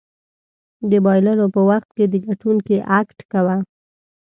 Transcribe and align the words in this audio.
د 0.89 0.91
بایللو 1.05 1.45
په 1.55 1.61
وخت 1.69 1.89
کې 1.97 2.05
د 2.09 2.15
ګټونکي 2.27 2.77
اکټ 2.99 3.19
کوه. 3.31 3.57